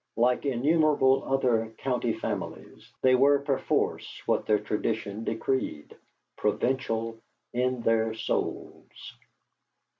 [0.15, 5.95] Like innumerable other county families, they were perforce what their tradition decreed
[6.37, 7.19] provincial
[7.53, 9.13] in their souls.